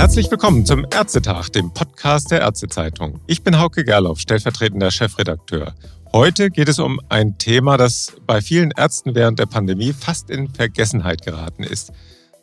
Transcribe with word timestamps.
Herzlich 0.00 0.30
willkommen 0.30 0.64
zum 0.64 0.86
Ärztetag, 0.90 1.50
dem 1.50 1.74
Podcast 1.74 2.30
der 2.30 2.40
Ärztezeitung. 2.40 3.20
Ich 3.26 3.42
bin 3.42 3.58
Hauke 3.58 3.84
Gerloff, 3.84 4.18
stellvertretender 4.18 4.90
Chefredakteur. 4.90 5.74
Heute 6.10 6.48
geht 6.48 6.70
es 6.70 6.78
um 6.78 7.02
ein 7.10 7.36
Thema, 7.36 7.76
das 7.76 8.16
bei 8.26 8.40
vielen 8.40 8.70
Ärzten 8.70 9.14
während 9.14 9.38
der 9.38 9.44
Pandemie 9.44 9.92
fast 9.92 10.30
in 10.30 10.48
Vergessenheit 10.48 11.22
geraten 11.22 11.64
ist. 11.64 11.92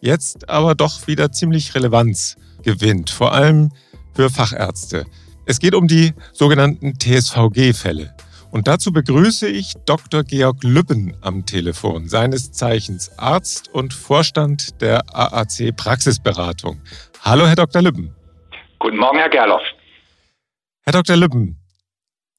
Jetzt 0.01 0.47
aber 0.51 0.75
doch 0.75 1.07
wieder 1.07 1.31
ziemlich 1.31 1.73
Relevanz 1.73 2.35
gewinnt, 2.61 3.09
vor 3.09 3.33
allem 3.33 3.71
für 4.13 4.29
Fachärzte. 4.29 5.07
Es 5.47 5.57
geht 5.57 5.73
um 5.73 5.87
die 5.87 6.13
sogenannten 6.33 6.99
TSVG-Fälle. 6.99 8.13
Und 8.51 8.67
dazu 8.67 8.93
begrüße 8.93 9.47
ich 9.47 9.73
Dr. 9.85 10.23
Georg 10.23 10.63
Lübben 10.63 11.15
am 11.21 11.45
Telefon, 11.45 12.07
seines 12.07 12.51
Zeichens 12.53 13.11
Arzt 13.17 13.69
und 13.73 13.93
Vorstand 13.93 14.81
der 14.81 15.03
AAC 15.13 15.75
Praxisberatung. 15.75 16.81
Hallo, 17.21 17.45
Herr 17.45 17.55
Dr. 17.55 17.81
Lübben. 17.81 18.15
Guten 18.79 18.97
Morgen, 18.97 19.17
Herr 19.17 19.29
Gerloff. 19.29 19.63
Herr 20.83 20.93
Dr. 20.93 21.17
Lübben, 21.17 21.57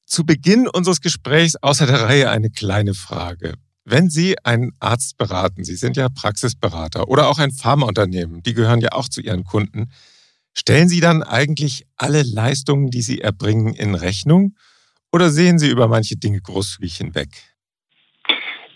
zu 0.07 0.25
Beginn 0.25 0.67
unseres 0.67 1.01
Gesprächs 1.01 1.55
außer 1.57 1.85
der 1.85 2.01
Reihe 2.01 2.31
eine 2.31 2.49
kleine 2.49 2.95
Frage. 2.95 3.53
Wenn 3.85 4.09
Sie 4.09 4.35
einen 4.43 4.71
Arzt 4.79 5.17
beraten, 5.17 5.63
Sie 5.63 5.75
sind 5.75 5.95
ja 5.95 6.09
Praxisberater 6.09 7.07
oder 7.07 7.27
auch 7.27 7.37
ein 7.37 7.51
Pharmaunternehmen, 7.51 8.41
die 8.41 8.55
gehören 8.55 8.81
ja 8.81 8.93
auch 8.93 9.07
zu 9.09 9.21
Ihren 9.21 9.43
Kunden, 9.43 9.91
stellen 10.53 10.89
Sie 10.89 10.99
dann 10.99 11.21
eigentlich 11.21 11.85
alle 11.95 12.23
Leistungen, 12.23 12.89
die 12.89 13.03
Sie 13.03 13.21
erbringen, 13.21 13.75
in 13.75 13.93
Rechnung 13.93 14.55
oder 15.11 15.29
sehen 15.29 15.59
Sie 15.59 15.69
über 15.69 15.87
manche 15.87 16.17
Dinge 16.17 16.41
großzügig 16.41 16.95
hinweg? 16.97 17.29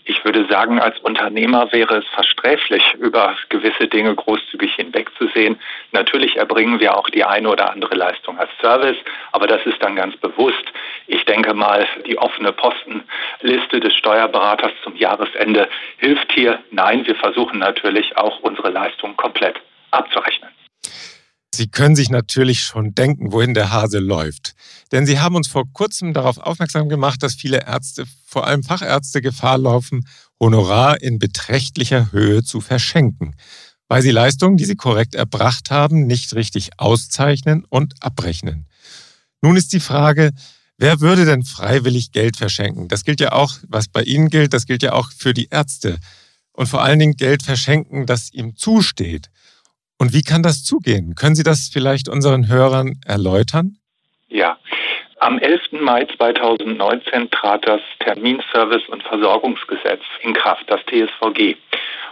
Ich 0.06 0.22
würde 0.22 0.46
sagen, 0.50 0.80
als 0.80 0.98
Unternehmer 1.00 1.72
wäre 1.72 1.96
es 1.96 2.04
versträflich, 2.08 2.82
über 2.98 3.36
gewisse 3.48 3.88
Dinge 3.88 4.14
großzügig 4.14 4.74
hinwegzusehen. 4.74 5.58
Natürlich 5.92 6.36
erbringen 6.36 6.78
wir 6.78 6.98
auch 6.98 7.08
die 7.08 7.24
eine 7.24 7.48
oder 7.48 7.70
andere 7.70 7.94
Leistung 7.94 8.38
als 8.38 8.50
Service, 8.60 8.98
aber 9.32 9.46
das 9.46 9.64
ist 9.64 9.82
dann 9.82 9.96
ganz 9.96 10.14
bewusst. 10.18 10.64
Ich 11.06 11.24
denke 11.24 11.54
mal, 11.54 11.86
die 12.06 12.18
offene 12.18 12.52
Postenliste 12.52 13.80
des 13.80 13.94
Steuerberaters 13.94 14.72
zum 14.82 14.94
Jahresende 14.96 15.70
hilft 15.96 16.30
hier. 16.32 16.62
Nein, 16.70 17.06
wir 17.06 17.16
versuchen 17.16 17.58
natürlich 17.58 18.14
auch 18.18 18.40
unsere 18.40 18.68
Leistung 18.68 19.16
komplett 19.16 19.56
abzurechnen. 19.90 20.50
Sie 21.56 21.68
können 21.68 21.96
sich 21.96 22.10
natürlich 22.10 22.60
schon 22.60 22.94
denken, 22.94 23.32
wohin 23.32 23.54
der 23.54 23.70
Hase 23.70 23.98
läuft. 23.98 24.54
Denn 24.92 25.06
Sie 25.06 25.20
haben 25.20 25.36
uns 25.36 25.48
vor 25.48 25.64
kurzem 25.72 26.12
darauf 26.12 26.38
aufmerksam 26.38 26.88
gemacht, 26.88 27.22
dass 27.22 27.34
viele 27.34 27.66
Ärzte, 27.66 28.04
vor 28.26 28.46
allem 28.46 28.62
Fachärzte, 28.62 29.22
Gefahr 29.22 29.58
laufen, 29.58 30.04
Honorar 30.40 31.00
in 31.00 31.18
beträchtlicher 31.18 32.12
Höhe 32.12 32.42
zu 32.42 32.60
verschenken, 32.60 33.36
weil 33.88 34.02
sie 34.02 34.10
Leistungen, 34.10 34.56
die 34.56 34.64
sie 34.64 34.76
korrekt 34.76 35.14
erbracht 35.14 35.70
haben, 35.70 36.06
nicht 36.06 36.34
richtig 36.34 36.78
auszeichnen 36.78 37.64
und 37.68 37.94
abrechnen. 38.00 38.66
Nun 39.40 39.56
ist 39.56 39.72
die 39.72 39.80
Frage, 39.80 40.32
wer 40.76 41.00
würde 41.00 41.24
denn 41.24 41.44
freiwillig 41.44 42.12
Geld 42.12 42.36
verschenken? 42.36 42.88
Das 42.88 43.04
gilt 43.04 43.20
ja 43.20 43.32
auch, 43.32 43.52
was 43.68 43.88
bei 43.88 44.02
Ihnen 44.02 44.28
gilt, 44.28 44.52
das 44.52 44.66
gilt 44.66 44.82
ja 44.82 44.92
auch 44.92 45.10
für 45.12 45.34
die 45.34 45.48
Ärzte. 45.50 45.98
Und 46.52 46.66
vor 46.66 46.82
allen 46.82 46.98
Dingen 46.98 47.16
Geld 47.16 47.42
verschenken, 47.42 48.06
das 48.06 48.32
ihm 48.32 48.56
zusteht. 48.56 49.30
Und 49.98 50.12
wie 50.12 50.22
kann 50.22 50.42
das 50.42 50.64
zugehen? 50.64 51.14
Können 51.14 51.34
Sie 51.34 51.42
das 51.42 51.70
vielleicht 51.72 52.08
unseren 52.08 52.48
Hörern 52.48 53.00
erläutern? 53.06 53.76
Ja. 54.28 54.58
Am 55.20 55.38
11. 55.38 55.80
Mai 55.80 56.04
2019 56.16 57.30
trat 57.30 57.66
das 57.66 57.80
Terminservice- 58.00 58.88
und 58.88 59.02
Versorgungsgesetz 59.04 60.02
in 60.20 60.34
Kraft, 60.34 60.64
das 60.66 60.80
TSVG. 60.86 61.56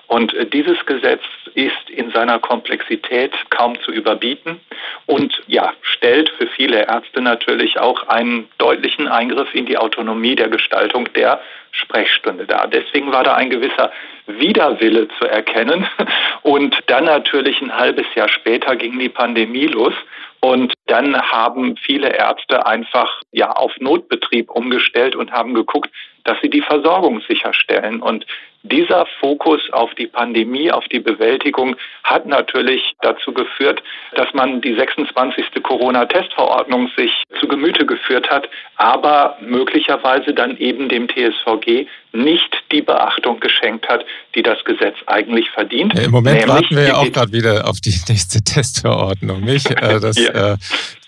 Und 0.06 0.34
äh, 0.34 0.47
dieses 0.47 0.84
Gesetz 0.86 1.22
ist 1.55 1.91
in 1.91 2.11
seiner 2.11 2.39
Komplexität 2.39 3.33
kaum 3.50 3.80
zu 3.80 3.91
überbieten 3.91 4.61
und 5.06 5.42
ja, 5.46 5.72
stellt 5.83 6.30
für 6.39 6.46
viele 6.46 6.86
Ärzte 6.86 7.20
natürlich 7.20 7.79
auch 7.79 8.08
einen 8.08 8.48
deutlichen 8.58 9.08
Eingriff 9.08 9.55
in 9.55 9.67
die 9.67 9.79
Autonomie 9.79 10.35
der 10.35 10.48
Gestaltung 10.48 11.12
der 11.14 11.40
Sprechstunde 11.72 12.46
dar. 12.46 12.68
Deswegen 12.68 13.10
war 13.12 13.24
da 13.24 13.34
ein 13.34 13.50
gewisser 13.50 13.90
Widerwille 14.27 15.08
zu 15.18 15.27
erkennen. 15.27 15.86
Und 16.42 16.77
dann 16.86 17.05
natürlich 17.05 17.60
ein 17.60 17.77
halbes 17.77 18.06
Jahr 18.14 18.28
später 18.28 18.77
ging 18.77 18.98
die 18.98 19.08
Pandemie 19.08 19.66
los. 19.66 19.94
Und 20.40 20.74
dann 20.86 21.20
haben 21.20 21.77
viele 21.77 22.08
Ärzte 22.08 22.66
einfach 22.66 23.20
ja 23.30 23.52
auf 23.52 23.72
Notbetrieb 23.78 24.50
umgestellt 24.50 25.14
und 25.14 25.30
haben 25.30 25.55
geguckt, 25.55 25.88
dass 26.24 26.38
sie 26.42 26.50
die 26.50 26.62
Versorgung 26.62 27.20
sicherstellen. 27.28 28.00
Und 28.00 28.27
dieser 28.64 29.06
Fokus 29.20 29.60
auf 29.72 29.92
die 29.94 30.06
Pandemie, 30.06 30.70
auf 30.70 30.84
die 30.88 31.00
Bewältigung 31.00 31.77
hat 32.05 32.27
natürlich 32.27 32.94
dazu 33.00 33.33
geführt, 33.33 33.83
dass 34.14 34.32
man 34.34 34.61
die 34.61 34.74
26. 34.74 35.62
Corona-Testverordnung 35.62 36.88
sich 36.96 37.11
zu 37.40 37.48
Gemüte 37.48 37.86
geführt 37.86 38.30
hat, 38.30 38.48
aber 38.77 39.36
möglicherweise 39.40 40.32
dann 40.32 40.56
eben 40.58 40.88
dem 40.88 41.08
TSVG 41.08 41.86
nicht 42.12 42.55
die 42.70 42.82
Beachtung 42.82 43.40
geschenkt 43.40 43.88
hat, 43.88 44.05
die 44.34 44.42
das 44.42 44.62
Gesetz 44.64 44.96
eigentlich 45.06 45.48
verdient. 45.50 45.98
Im 45.98 46.11
Moment 46.11 46.46
warten 46.46 46.77
wir 46.77 46.84
ja 46.84 46.94
auch 46.96 47.11
gerade 47.11 47.32
wieder 47.32 47.66
auf 47.66 47.80
die 47.80 47.90
nächste 48.08 48.42
Testverordnung, 48.42 49.40
nicht? 49.40 49.70
Äh, 49.70 49.98
das, 50.00 50.18
ja. 50.18 50.52
äh, 50.52 50.56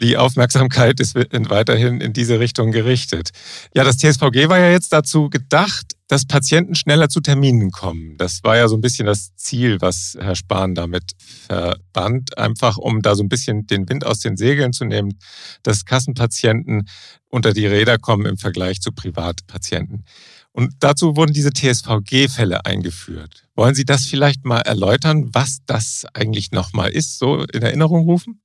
die 0.01 0.17
Aufmerksamkeit 0.17 0.99
ist 1.01 1.15
weiterhin 1.15 2.01
in 2.01 2.13
diese 2.13 2.41
Richtung 2.41 2.73
gerichtet. 2.73 3.31
Ja, 3.75 3.85
das 3.85 3.99
TSVG 3.99 4.49
war 4.49 4.59
ja 4.59 4.71
jetzt 4.71 4.93
dazu 4.93 5.04
gedacht, 5.31 5.95
dass 6.09 6.27
Patienten 6.27 6.75
schneller 6.75 7.09
zu 7.09 7.21
Terminen 7.21 7.71
kommen. 7.71 8.17
Das 8.19 8.45
war 8.45 8.57
ja 8.57 8.69
so 8.69 8.77
ein 8.77 8.81
bisschen 8.81 9.07
das 9.07 9.35
Ziel, 9.37 9.81
was 9.81 10.17
Herr 10.21 10.35
Spahn 10.35 10.75
damit 10.75 11.13
verband, 11.19 12.37
einfach 12.39 12.77
um 12.77 13.01
da 13.03 13.15
so 13.15 13.23
ein 13.23 13.29
bisschen 13.29 13.67
den 13.67 13.89
Wind 13.89 14.05
aus 14.05 14.21
den 14.21 14.37
Segeln 14.37 14.73
zu 14.73 14.85
nehmen, 14.85 15.19
dass 15.63 15.85
Kassenpatienten 15.85 16.89
unter 17.31 17.53
die 17.53 17.67
Räder 17.67 17.99
kommen 17.99 18.27
im 18.27 18.37
Vergleich 18.37 18.81
zu 18.81 18.93
Privatpatienten. 18.93 20.05
Und 20.53 20.75
dazu 20.81 21.17
wurden 21.17 21.33
diese 21.33 21.53
TSVG-Fälle 21.53 22.65
eingeführt. 22.65 23.45
Wollen 23.57 23.75
Sie 23.75 23.85
das 23.85 24.07
vielleicht 24.07 24.45
mal 24.45 24.61
erläutern, 24.61 25.31
was 25.33 25.65
das 25.67 26.07
eigentlich 26.15 26.53
nochmal 26.53 26.91
ist, 26.91 27.19
so 27.19 27.43
in 27.43 27.63
Erinnerung 27.63 28.05
rufen? 28.05 28.41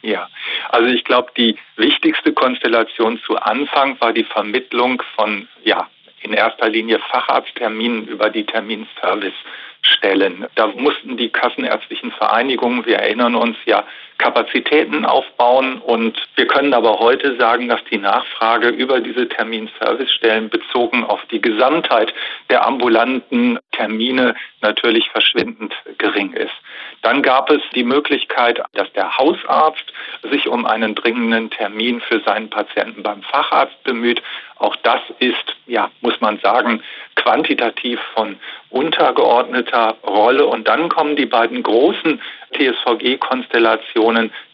Ja, 0.00 0.28
also 0.74 0.88
ich 0.88 1.04
glaube, 1.04 1.30
die 1.36 1.56
wichtigste 1.76 2.32
Konstellation 2.32 3.20
zu 3.24 3.36
Anfang 3.36 3.96
war 4.00 4.12
die 4.12 4.24
Vermittlung 4.24 5.00
von 5.14 5.46
ja, 5.62 5.88
in 6.20 6.32
erster 6.32 6.68
Linie 6.68 6.98
Facharztterminen 6.98 8.08
über 8.08 8.28
die 8.28 8.44
Terminservicestellen. 8.44 10.46
Da 10.56 10.66
mussten 10.66 11.16
die 11.16 11.28
kassenärztlichen 11.28 12.10
Vereinigungen, 12.10 12.84
wir 12.86 12.96
erinnern 12.96 13.36
uns 13.36 13.56
ja, 13.66 13.86
Kapazitäten 14.18 15.04
aufbauen 15.04 15.80
und 15.80 16.16
wir 16.36 16.46
können 16.46 16.72
aber 16.72 16.98
heute 16.98 17.36
sagen, 17.36 17.68
dass 17.68 17.82
die 17.90 17.98
Nachfrage 17.98 18.68
über 18.68 19.00
diese 19.00 19.28
Terminservicestellen 19.28 20.48
bezogen 20.50 21.04
auf 21.04 21.20
die 21.30 21.40
Gesamtheit 21.40 22.14
der 22.48 22.66
ambulanten 22.66 23.58
Termine 23.72 24.34
natürlich 24.60 25.10
verschwindend 25.10 25.74
gering 25.98 26.32
ist. 26.32 26.54
Dann 27.02 27.22
gab 27.22 27.50
es 27.50 27.60
die 27.74 27.84
Möglichkeit, 27.84 28.62
dass 28.72 28.90
der 28.94 29.18
Hausarzt 29.18 29.84
sich 30.30 30.48
um 30.48 30.64
einen 30.64 30.94
dringenden 30.94 31.50
Termin 31.50 32.00
für 32.00 32.20
seinen 32.20 32.48
Patienten 32.48 33.02
beim 33.02 33.22
Facharzt 33.22 33.82
bemüht. 33.84 34.22
Auch 34.56 34.74
das 34.76 35.00
ist, 35.18 35.56
ja, 35.66 35.90
muss 36.00 36.18
man 36.20 36.38
sagen, 36.38 36.82
quantitativ 37.16 38.00
von 38.14 38.38
untergeordneter 38.70 39.96
Rolle. 40.02 40.46
Und 40.46 40.66
dann 40.66 40.88
kommen 40.88 41.16
die 41.16 41.26
beiden 41.26 41.62
großen 41.62 42.20
TSVG-Konstellationen, 42.54 44.03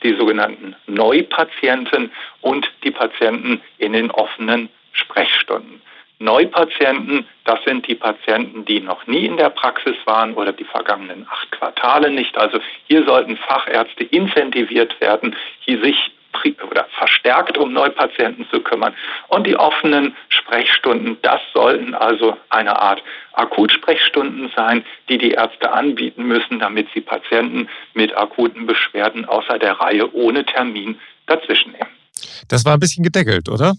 die 0.03 0.15
sogenannten 0.15 0.77
Neupatienten 0.87 2.11
und 2.41 2.71
die 2.85 2.91
Patienten 2.91 3.61
in 3.79 3.93
den 3.93 4.11
offenen 4.11 4.69
Sprechstunden. 4.93 5.81
Neupatienten, 6.19 7.27
das 7.45 7.59
sind 7.65 7.89
die 7.89 7.95
Patienten, 7.95 8.67
die 8.67 8.81
noch 8.81 9.07
nie 9.07 9.25
in 9.25 9.39
der 9.39 9.49
Praxis 9.49 9.97
waren 10.05 10.35
oder 10.35 10.53
die 10.53 10.65
vergangenen 10.65 11.27
acht 11.31 11.51
Quartale 11.51 12.11
nicht. 12.11 12.37
Also 12.37 12.61
hier 12.87 13.05
sollten 13.07 13.39
Fachärzte 13.39 14.05
incentiviert 14.05 15.01
werden, 15.01 15.35
hier 15.61 15.83
sich 15.83 16.13
oder 16.71 16.87
verstärkt 16.99 17.59
um 17.59 17.73
Neupatienten 17.73 18.47
zu 18.51 18.61
kümmern. 18.61 18.95
Und 19.29 19.47
die 19.47 19.57
offenen 19.57 20.17
Sprechstunden, 20.29 21.19
das 21.23 21.41
sollten 21.53 21.95
also 21.95 22.37
eine 22.49 22.81
Art 22.81 23.03
Akutsprechstunden 23.33 24.51
sein, 24.55 24.85
die 25.09 25.19
die 25.19 25.33
Ärzte 25.33 25.73
anbieten 25.73 26.25
müssen, 26.25 26.59
damit 26.59 26.89
sie 26.95 27.01
Patienten 27.01 27.69
mit 27.95 28.17
akuten 28.17 28.67
Beschwerden 28.67 29.25
außer 29.25 29.59
der 29.59 29.73
Reihe 29.73 30.13
ohne 30.15 30.45
Termin 30.45 30.99
dazwischen 31.27 31.73
nehmen. 31.73 31.91
Das 32.49 32.65
war 32.65 32.75
ein 32.75 32.81
bisschen 32.81 33.05
gedeckelt, 33.05 33.49
oder? 33.49 33.75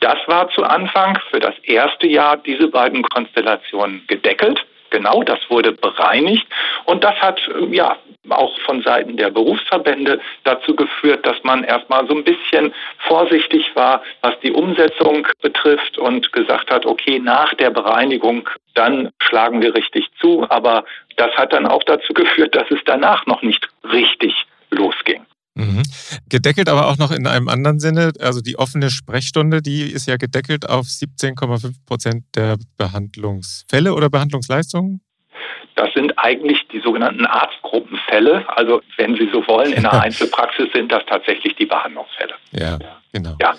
Das 0.00 0.18
war 0.26 0.50
zu 0.50 0.64
Anfang 0.64 1.18
für 1.30 1.40
das 1.40 1.54
erste 1.62 2.06
Jahr 2.06 2.36
diese 2.36 2.68
beiden 2.68 3.02
Konstellationen 3.02 4.02
gedeckelt. 4.06 4.64
Genau, 4.90 5.22
das 5.22 5.38
wurde 5.48 5.72
bereinigt 5.72 6.46
und 6.84 7.02
das 7.02 7.14
hat 7.16 7.40
ja 7.70 7.96
auch 8.30 8.58
von 8.60 8.82
Seiten 8.82 9.16
der 9.16 9.30
Berufsverbände 9.30 10.20
dazu 10.44 10.74
geführt, 10.74 11.26
dass 11.26 11.36
man 11.42 11.64
erstmal 11.64 12.06
so 12.08 12.14
ein 12.14 12.24
bisschen 12.24 12.72
vorsichtig 13.08 13.64
war, 13.74 14.02
was 14.22 14.34
die 14.42 14.52
Umsetzung 14.52 15.26
betrifft 15.42 15.98
und 15.98 16.32
gesagt 16.32 16.70
hat, 16.70 16.86
okay, 16.86 17.18
nach 17.18 17.54
der 17.54 17.70
Bereinigung, 17.70 18.48
dann 18.74 19.10
schlagen 19.18 19.62
wir 19.62 19.74
richtig 19.74 20.08
zu. 20.20 20.46
Aber 20.50 20.84
das 21.16 21.32
hat 21.36 21.52
dann 21.52 21.66
auch 21.66 21.82
dazu 21.84 22.12
geführt, 22.12 22.54
dass 22.54 22.70
es 22.70 22.80
danach 22.84 23.26
noch 23.26 23.42
nicht 23.42 23.68
richtig 23.84 24.46
losging. 24.70 25.24
Mhm. 25.54 25.82
Gedeckelt 26.28 26.68
aber 26.68 26.88
auch 26.88 26.98
noch 26.98 27.12
in 27.12 27.26
einem 27.26 27.48
anderen 27.48 27.78
Sinne. 27.78 28.12
Also 28.18 28.40
die 28.40 28.58
offene 28.58 28.90
Sprechstunde, 28.90 29.62
die 29.62 29.82
ist 29.82 30.06
ja 30.06 30.16
gedeckelt 30.16 30.68
auf 30.68 30.86
17,5 30.86 31.74
Prozent 31.86 32.24
der 32.34 32.56
Behandlungsfälle 32.76 33.94
oder 33.94 34.10
Behandlungsleistungen. 34.10 35.00
Das 35.76 35.92
sind 35.92 36.16
eigentlich 36.18 36.66
die 36.68 36.80
sogenannten 36.80 37.26
Arztgruppenfälle. 37.26 38.44
Also 38.48 38.80
wenn 38.96 39.14
Sie 39.16 39.28
so 39.32 39.46
wollen, 39.48 39.72
in 39.72 39.84
einer 39.84 40.02
Einzelpraxis 40.02 40.72
sind 40.72 40.92
das 40.92 41.04
tatsächlich 41.06 41.56
die 41.56 41.66
Behandlungsfälle. 41.66 42.34
Ja, 42.52 42.78
genau. 43.12 43.36
Ja. 43.40 43.54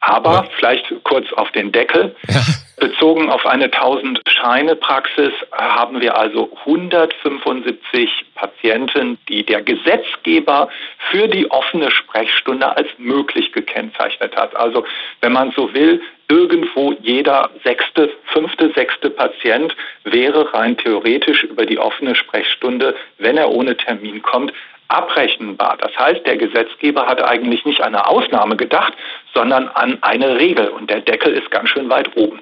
Aber 0.00 0.48
vielleicht 0.56 0.92
kurz 1.04 1.30
auf 1.34 1.50
den 1.52 1.72
Deckel. 1.72 2.14
Ja. 2.28 2.40
Bezogen 2.80 3.28
auf 3.28 3.44
eine 3.44 3.64
1000 3.64 4.22
Scheine 4.26 4.74
Praxis 4.74 5.32
haben 5.52 6.00
wir 6.00 6.16
also 6.16 6.50
175 6.64 8.24
Patienten, 8.34 9.18
die 9.28 9.44
der 9.44 9.60
Gesetzgeber 9.60 10.70
für 11.10 11.28
die 11.28 11.50
offene 11.50 11.90
Sprechstunde 11.90 12.74
als 12.74 12.88
möglich 12.96 13.52
gekennzeichnet 13.52 14.34
hat. 14.34 14.56
Also 14.56 14.86
wenn 15.20 15.32
man 15.32 15.52
so 15.52 15.74
will, 15.74 16.00
irgendwo 16.30 16.92
jeder 17.02 17.50
sechste, 17.64 18.10
fünfte, 18.32 18.72
sechste 18.72 19.10
Patient 19.10 19.76
wäre 20.04 20.54
rein 20.54 20.76
theoretisch 20.78 21.44
über 21.44 21.66
die 21.66 21.78
offene 21.78 22.14
Sprechstunde, 22.14 22.94
wenn 23.18 23.36
er 23.36 23.50
ohne 23.50 23.76
Termin 23.76 24.22
kommt, 24.22 24.52
abrechenbar. 24.90 25.76
Das 25.78 25.96
heißt, 25.96 26.26
der 26.26 26.36
Gesetzgeber 26.36 27.06
hat 27.06 27.22
eigentlich 27.22 27.64
nicht 27.64 27.80
an 27.80 27.94
eine 27.94 28.06
Ausnahme 28.06 28.56
gedacht, 28.56 28.92
sondern 29.34 29.68
an 29.68 30.02
eine 30.02 30.36
Regel. 30.36 30.68
Und 30.68 30.90
der 30.90 31.00
Deckel 31.00 31.32
ist 31.34 31.50
ganz 31.50 31.68
schön 31.70 31.88
weit 31.88 32.16
oben. 32.16 32.40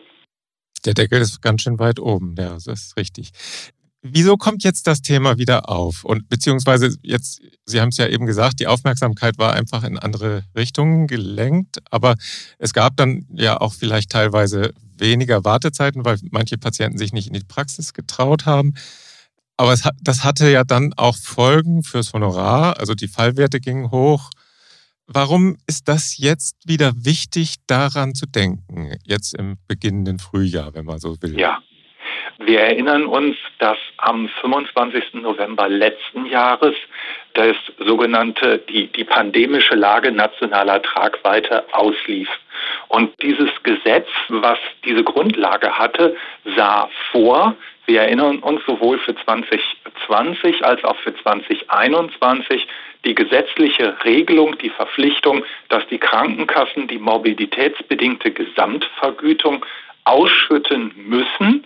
Der 0.84 0.94
Deckel 0.94 1.20
ist 1.20 1.42
ganz 1.42 1.62
schön 1.62 1.78
weit 1.78 1.98
oben, 1.98 2.34
ja, 2.38 2.54
das 2.54 2.66
ist 2.66 2.96
richtig. 2.96 3.32
Wieso 4.00 4.36
kommt 4.36 4.62
jetzt 4.62 4.86
das 4.86 5.02
Thema 5.02 5.38
wieder 5.38 5.68
auf? 5.68 6.04
Und 6.04 6.28
beziehungsweise 6.28 6.96
jetzt, 7.02 7.42
Sie 7.66 7.80
haben 7.80 7.88
es 7.88 7.96
ja 7.96 8.06
eben 8.06 8.26
gesagt, 8.26 8.60
die 8.60 8.68
Aufmerksamkeit 8.68 9.38
war 9.38 9.54
einfach 9.54 9.82
in 9.82 9.98
andere 9.98 10.44
Richtungen 10.56 11.08
gelenkt, 11.08 11.80
aber 11.90 12.14
es 12.58 12.72
gab 12.72 12.96
dann 12.96 13.26
ja 13.34 13.60
auch 13.60 13.74
vielleicht 13.74 14.10
teilweise 14.10 14.72
weniger 14.96 15.44
Wartezeiten, 15.44 16.04
weil 16.04 16.18
manche 16.30 16.58
Patienten 16.58 16.96
sich 16.96 17.12
nicht 17.12 17.26
in 17.26 17.34
die 17.34 17.44
Praxis 17.46 17.92
getraut 17.92 18.46
haben. 18.46 18.74
Aber 19.58 19.72
hat, 19.72 19.96
das 20.00 20.24
hatte 20.24 20.48
ja 20.50 20.64
dann 20.64 20.94
auch 20.96 21.16
Folgen 21.16 21.82
fürs 21.82 22.12
Honorar, 22.12 22.78
also 22.78 22.94
die 22.94 23.08
Fallwerte 23.08 23.60
gingen 23.60 23.90
hoch. 23.90 24.30
Warum 25.08 25.56
ist 25.66 25.88
das 25.88 26.16
jetzt 26.18 26.56
wieder 26.64 26.92
wichtig, 26.94 27.56
daran 27.66 28.14
zu 28.14 28.26
denken, 28.26 28.96
jetzt 29.04 29.34
im 29.34 29.56
beginnenden 29.66 30.18
Frühjahr, 30.20 30.74
wenn 30.74 30.84
man 30.84 31.00
so 31.00 31.20
will? 31.22 31.38
Ja, 31.38 31.58
wir 32.38 32.60
erinnern 32.60 33.06
uns, 33.06 33.36
dass 33.58 33.76
am 33.96 34.28
25. 34.40 35.14
November 35.14 35.68
letzten 35.68 36.24
Jahres 36.26 36.74
das 37.34 37.56
sogenannte, 37.78 38.58
die, 38.58 38.86
die 38.86 39.04
pandemische 39.04 39.74
Lage 39.74 40.12
nationaler 40.12 40.80
Tragweite 40.82 41.64
auslief. 41.72 42.28
Und 42.88 43.12
dieses 43.22 43.50
Gesetz, 43.64 44.06
was 44.28 44.58
diese 44.84 45.02
Grundlage 45.02 45.76
hatte, 45.78 46.16
sah 46.56 46.88
vor, 47.10 47.56
wir 47.86 48.02
erinnern 48.02 48.38
uns 48.38 48.60
sowohl 48.66 48.98
für 48.98 49.16
2020 49.16 50.64
als 50.64 50.84
auch 50.84 50.96
für 50.98 51.14
2021 51.16 52.68
die 53.04 53.14
gesetzliche 53.14 53.96
Regelung, 54.04 54.56
die 54.58 54.70
Verpflichtung, 54.70 55.44
dass 55.70 55.86
die 55.88 55.98
Krankenkassen 55.98 56.86
die 56.86 56.98
mobilitätsbedingte 56.98 58.30
Gesamtvergütung 58.30 59.64
ausschütten 60.04 60.92
müssen, 60.96 61.64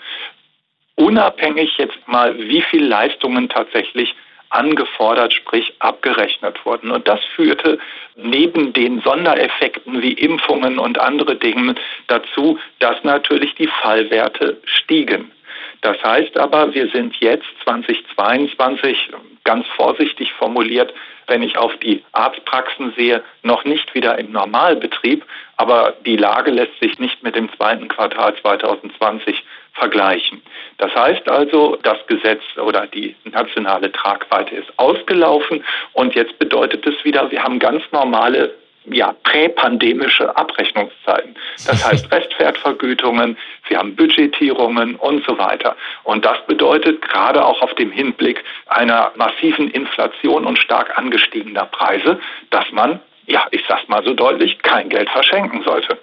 unabhängig 1.03 1.77
jetzt 1.79 1.99
mal, 2.07 2.39
wie 2.39 2.63
viel 2.63 2.85
Leistungen 2.85 3.49
tatsächlich 3.49 4.15
angefordert, 4.51 5.33
sprich 5.33 5.73
abgerechnet 5.79 6.65
wurden. 6.65 6.91
Und 6.91 7.09
das 7.09 7.21
führte 7.35 7.79
neben 8.17 8.73
den 8.73 9.01
Sondereffekten 9.01 10.03
wie 10.03 10.13
Impfungen 10.13 10.79
und 10.79 10.99
andere 10.99 11.37
Dinge 11.37 11.75
dazu, 12.07 12.59
dass 12.79 13.03
natürlich 13.03 13.55
die 13.55 13.67
Fallwerte 13.67 14.59
stiegen. 14.65 15.33
Das 15.81 16.01
heißt 16.05 16.39
aber, 16.39 16.73
wir 16.75 16.89
sind 16.91 17.17
jetzt 17.17 17.49
2022 17.65 19.09
ganz 19.43 19.67
vorsichtig 19.75 20.33
formuliert, 20.35 20.95
wenn 21.27 21.43
ich 21.43 21.57
auf 21.57 21.77
die 21.79 22.05
Arztpraxen 22.13 22.93
sehe, 22.97 23.23
noch 23.43 23.65
nicht 23.65 23.93
wieder 23.95 24.19
im 24.19 24.31
Normalbetrieb, 24.31 25.25
aber 25.57 25.95
die 26.05 26.17
Lage 26.17 26.51
lässt 26.51 26.79
sich 26.81 26.99
nicht 26.99 27.23
mit 27.23 27.35
dem 27.35 27.53
zweiten 27.57 27.89
Quartal 27.89 28.37
2020 28.37 29.43
vergleichen. 29.75 30.43
Das 30.79 30.95
heißt 30.95 31.29
also, 31.29 31.79
das 31.83 31.99
Gesetz 32.07 32.43
oder 32.57 32.87
die 32.87 33.15
nationale 33.25 33.91
Tragweite 33.93 34.57
ist 34.57 34.79
ausgelaufen 34.79 35.65
und 35.93 36.15
jetzt 36.15 36.39
bedeutet 36.39 36.87
es 36.87 37.05
wieder, 37.05 37.31
wir 37.31 37.43
haben 37.43 37.59
ganz 37.59 37.83
normale 37.93 38.55
ja, 38.87 39.15
präpandemische 39.23 40.37
Abrechnungszeiten. 40.37 41.35
Das 41.67 41.87
heißt 41.91 42.13
Restwertvergütungen, 42.13 43.37
wir 43.69 43.79
haben 43.79 43.95
Budgetierungen 43.95 44.97
und 44.97 45.25
so 45.25 45.39
weiter. 45.39 45.77
Und 46.05 46.25
das 46.25 46.45
bedeutet 46.47 47.01
gerade 47.03 47.45
auch 47.45 47.63
auf 47.63 47.75
dem 47.75 47.91
Hinblick 47.91 48.43
einer 48.67 49.13
massiven 49.17 49.71
Inflation 49.71 50.45
und 50.45 50.59
stark 50.59 50.99
angestiegener 50.99 51.67
Preise, 51.67 52.21
dass 52.51 52.71
man, 52.73 53.01
ja, 53.27 53.47
ich 53.51 53.63
sag's 53.69 53.89
mal 53.89 54.05
so 54.05 54.15
deutlich, 54.15 54.59
kein 54.63 54.89
Geld 54.89 55.09
verschenken 55.11 55.63
sollte. 55.63 55.99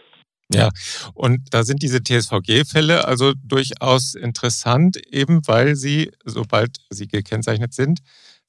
Ja, 0.51 0.71
und 1.13 1.41
da 1.51 1.63
sind 1.63 1.83
diese 1.83 2.03
TSVG-Fälle 2.03 3.05
also 3.05 3.33
durchaus 3.43 4.15
interessant, 4.15 4.97
eben 5.11 5.41
weil 5.47 5.75
sie, 5.75 6.11
sobald 6.25 6.77
sie 6.89 7.07
gekennzeichnet 7.07 7.73
sind, 7.73 7.99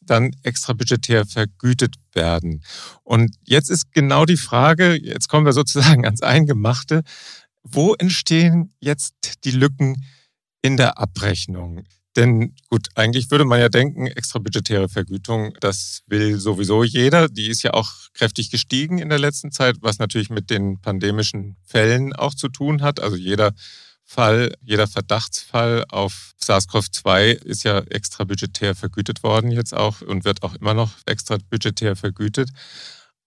dann 0.07 0.31
extrabudgetär 0.43 1.27
vergütet 1.27 1.97
werden. 2.15 2.63
Und 3.05 3.37
jetzt 3.45 3.71
ist 3.71 3.93
genau 3.93 4.25
die 4.25 4.39
Frage, 4.39 4.97
jetzt 4.97 5.29
kommen 5.29 5.45
wir 5.45 5.53
sozusagen 5.53 6.07
ans 6.07 6.23
Eingemachte, 6.23 7.03
wo 7.63 7.95
entstehen 7.95 8.75
jetzt 8.81 9.45
die 9.45 9.51
Lücken 9.51 10.03
in 10.63 10.79
der 10.79 10.99
Abrechnung? 10.99 11.85
Denn 12.17 12.55
gut, 12.69 12.89
eigentlich 12.97 13.31
würde 13.31 13.45
man 13.45 13.61
ja 13.61 13.69
denken, 13.69 14.07
extrabudgetäre 14.09 14.89
Vergütung, 14.89 15.55
das 15.61 16.03
will 16.07 16.41
sowieso 16.41 16.83
jeder. 16.83 17.29
Die 17.29 17.49
ist 17.49 17.63
ja 17.63 17.73
auch 17.75 17.93
kräftig 18.15 18.51
gestiegen 18.51 18.99
in 18.99 19.09
der 19.09 19.21
letzten 19.21 19.53
Zeit, 19.53 19.77
was 19.81 19.99
natürlich 20.01 20.31
mit 20.31 20.51
den 20.51 20.81
pandemischen 20.81 21.57
Fällen 21.65 22.13
auch 22.13 22.35
zu 22.35 22.49
tun 22.49 22.83
hat. 22.83 23.01
Also 23.01 23.17
jeder 23.17 23.53
Fall, 24.05 24.53
jeder 24.61 24.89
Verdachtsfall 24.89 25.85
auf 25.89 26.33
SARS-CoV-2 26.43 27.45
ist 27.45 27.63
ja 27.63 27.79
extra 27.79 28.25
budgetär 28.25 28.75
vergütet 28.75 29.23
worden 29.23 29.53
jetzt 29.53 29.73
auch 29.73 30.01
und 30.01 30.25
wird 30.25 30.43
auch 30.43 30.57
immer 30.57 30.75
noch 30.75 30.91
extra 31.07 31.39
budgetär 31.49 31.95
vergütet. 31.95 32.51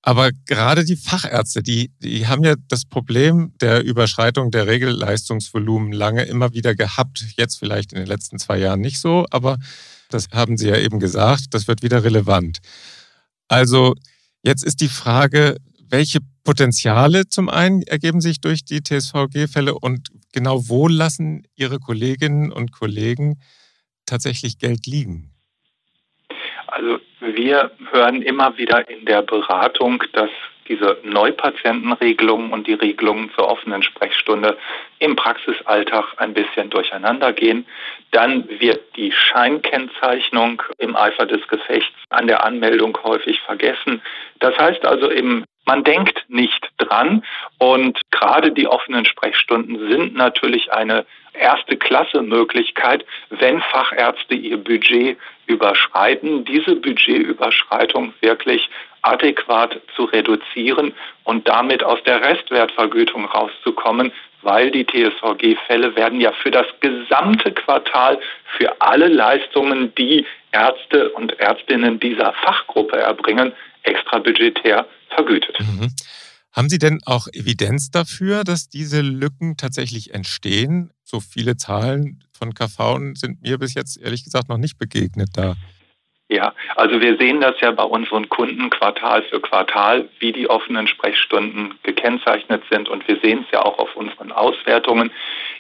Aber 0.05 0.31
gerade 0.45 0.83
die 0.83 0.98
Fachärzte, 0.98 1.63
die, 1.63 1.89
die 2.00 2.27
haben 2.27 2.43
ja 2.43 2.55
das 2.67 2.83
Problem 2.83 3.53
der 3.62 3.86
Überschreitung 3.86 4.51
der 4.51 4.67
Regelleistungsvolumen 4.67 5.93
lange 5.93 6.24
immer 6.24 6.53
wieder 6.53 6.75
gehabt. 6.75 7.25
Jetzt 7.38 7.57
vielleicht 7.57 7.93
in 7.93 8.00
den 8.00 8.07
letzten 8.07 8.38
zwei 8.38 8.57
Jahren 8.57 8.81
nicht 8.81 9.00
so, 9.00 9.25
aber 9.31 9.57
das 10.10 10.27
haben 10.33 10.57
Sie 10.57 10.67
ja 10.67 10.77
eben 10.77 11.00
gesagt, 11.00 11.53
das 11.53 11.69
wird 11.69 11.83
wieder 11.83 12.03
relevant. 12.03 12.60
Also 13.48 13.95
jetzt 14.43 14.65
ist 14.65 14.81
die 14.81 14.89
Frage, 14.89 15.55
welche 15.88 16.19
Potenziale 16.43 17.29
zum 17.29 17.48
einen 17.48 17.81
ergeben 17.83 18.19
sich 18.19 18.41
durch 18.41 18.65
die 18.65 18.83
TSVG-Fälle 18.83 19.74
und 19.74 20.10
genau 20.33 20.67
wo 20.67 20.89
lassen 20.89 21.43
Ihre 21.55 21.79
Kolleginnen 21.79 22.51
und 22.51 22.74
Kollegen 22.74 23.39
tatsächlich 24.05 24.57
Geld 24.57 24.86
liegen? 24.86 25.33
Wir 27.25 27.72
hören 27.92 28.22
immer 28.22 28.58
wieder 28.58 28.89
in 28.89 29.06
der 29.06 29.22
Beratung, 29.22 30.03
dass 30.12 30.30
diese 30.68 30.98
Neupatientenregelungen 31.03 32.51
und 32.51 32.68
die 32.68 32.74
Regelungen 32.74 33.32
zur 33.34 33.48
offenen 33.48 33.82
Sprechstunde 33.82 34.58
im 35.00 35.15
Praxisalltag 35.15 36.06
ein 36.18 36.34
bisschen 36.34 36.70
durcheinander 36.70 37.32
gehen. 37.32 37.65
Dann 38.12 38.48
wird 38.60 38.82
die 38.98 39.13
Scheinkennzeichnung 39.13 40.62
im 40.80 40.98
Eifer 40.98 41.25
des 41.25 41.48
Gefechts 41.48 41.96
an 42.10 42.27
der 42.27 42.46
Anmeldung 42.46 42.98
häufig 43.03 43.39
vergessen. 43.42 44.01
Das 44.39 44.58
heißt 44.58 44.86
also 44.86 45.10
im 45.10 45.46
man 45.65 45.86
denkt 45.86 46.25
nicht 46.27 46.72
dran 46.77 47.24
und 47.58 48.01
gerade 48.12 48.51
die 48.51 48.68
offenen 48.68 49.06
Sprechstunden 49.06 49.89
sind 49.89 50.13
natürlich 50.13 50.74
eine 50.74 51.06
erste 51.32 51.77
Klasse 51.77 52.22
Möglichkeit, 52.22 53.06
wenn 53.30 53.62
Fachärzte 53.62 54.36
ihr 54.36 54.58
Budget 54.58 55.18
überschreiten, 55.47 56.45
diese 56.45 56.75
Budgetüberschreitung 56.75 58.13
wirklich 58.21 58.69
adäquat 59.01 59.81
zu 59.95 60.05
reduzieren 60.05 60.93
und 61.23 61.47
damit 61.47 61.83
aus 61.83 62.00
der 62.05 62.21
Restwertvergütung 62.21 63.25
rauszukommen, 63.25 64.12
weil 64.41 64.71
die 64.71 64.85
TSVG-Fälle 64.85 65.95
werden 65.95 66.19
ja 66.19 66.31
für 66.41 66.51
das 66.51 66.67
gesamte 66.79 67.51
Quartal 67.51 68.19
für 68.57 68.81
alle 68.81 69.07
Leistungen, 69.07 69.93
die 69.95 70.25
Ärzte 70.51 71.09
und 71.12 71.39
Ärztinnen 71.39 72.00
dieser 72.00 72.33
Fachgruppe 72.43 72.97
erbringen, 72.97 73.53
extrabudgetär 73.83 74.85
vergütet. 75.09 75.59
Mhm. 75.59 75.91
Haben 76.51 76.69
Sie 76.69 76.77
denn 76.77 77.01
auch 77.05 77.27
Evidenz 77.33 77.89
dafür, 77.89 78.43
dass 78.43 78.69
diese 78.69 79.01
Lücken 79.01 79.57
tatsächlich 79.57 80.13
entstehen? 80.13 80.91
So 81.03 81.19
viele 81.19 81.57
Zahlen 81.57 82.23
von 82.43 82.53
KV 82.53 83.15
sind 83.15 83.41
mir 83.41 83.57
bis 83.57 83.73
jetzt 83.73 84.01
ehrlich 84.01 84.23
gesagt 84.23 84.50
noch 84.50 84.57
nicht 84.57 84.77
begegnet 84.77 85.29
da. 85.35 85.55
Ja, 86.29 86.53
also 86.75 87.00
wir 87.00 87.17
sehen 87.17 87.41
das 87.41 87.59
ja 87.62 87.71
bei 87.71 87.83
unseren 87.83 88.27
Kunden 88.27 88.69
Quartal 88.69 89.23
für 89.23 89.39
Quartal, 89.39 90.09
wie 90.19 90.31
die 90.31 90.50
offenen 90.50 90.88
Sprechstunden 90.88 91.75
gekennzeichnet 91.83 92.63
sind 92.71 92.89
und 92.89 93.07
wir 93.07 93.19
sehen 93.21 93.45
es 93.45 93.51
ja 93.51 93.62
auch 93.62 93.77
auf 93.77 93.95
unseren 93.95 94.31
Auswertungen. 94.31 95.12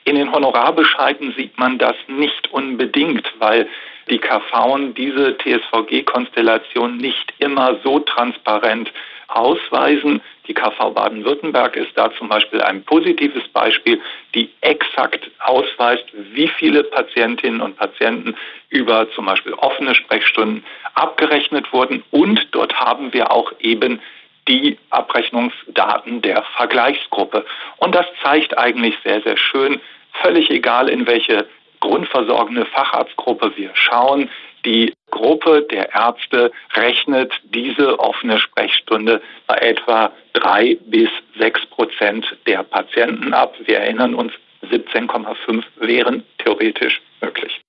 In 0.05 0.15
den 0.15 0.31
Honorarbescheiden 0.31 1.33
sieht 1.37 1.57
man 1.59 1.77
das 1.77 1.95
nicht 2.07 2.51
unbedingt, 2.51 3.31
weil 3.39 3.67
die 4.09 4.17
KV 4.17 4.93
diese 4.97 5.37
TSVG-Konstellation 5.37 6.97
nicht 6.97 7.33
immer 7.39 7.79
so 7.83 7.99
transparent 7.99 8.91
ausweisen. 9.27 10.21
Die 10.47 10.53
KV 10.53 10.91
Baden-Württemberg 10.93 11.75
ist 11.77 11.91
da 11.95 12.11
zum 12.17 12.27
Beispiel 12.27 12.61
ein 12.61 12.83
positives 12.83 13.47
Beispiel, 13.49 14.01
die 14.35 14.49
exakt 14.61 15.29
ausweist, 15.39 16.05
wie 16.33 16.49
viele 16.49 16.83
Patientinnen 16.83 17.61
und 17.61 17.77
Patienten 17.77 18.35
über 18.69 19.09
zum 19.11 19.25
Beispiel 19.25 19.53
offene 19.53 19.95
Sprechstunden 19.95 20.65
abgerechnet 20.95 21.71
wurden. 21.71 22.03
Und 22.11 22.47
dort 22.51 22.73
haben 22.79 23.13
wir 23.13 23.31
auch 23.31 23.53
eben 23.59 24.01
die 24.49 24.77
Abrechnungsdaten 24.89 26.21
der 26.21 26.43
Vergleichsgruppe. 26.57 27.45
Und 27.77 27.95
das 27.95 28.05
zeigt 28.21 28.57
eigentlich 28.57 28.95
sehr, 29.03 29.21
sehr 29.21 29.37
schön, 29.37 29.79
völlig 30.21 30.49
egal 30.49 30.89
in 30.89 31.07
welche 31.07 31.47
grundversorgende 31.79 32.65
Facharztgruppe 32.65 33.53
wir 33.55 33.71
schauen, 33.73 34.29
die 34.65 34.93
Gruppe 35.11 35.67
der 35.69 35.93
Ärzte 35.93 36.51
rechnet 36.73 37.31
diese 37.53 37.99
offene 37.99 38.39
Sprechstunde 38.39 39.21
bei 39.47 39.57
etwa 39.57 40.11
drei 40.33 40.77
bis 40.87 41.09
sechs 41.37 41.65
Prozent 41.67 42.25
der 42.47 42.63
Patienten 42.63 43.33
ab. 43.33 43.53
Wir 43.65 43.79
erinnern 43.79 44.15
uns, 44.15 44.33
17,5 44.63 45.63
wären 45.79 46.23
theoretisch 46.37 47.01
möglich. 47.21 47.61